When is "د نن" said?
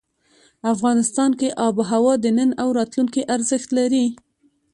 2.19-2.49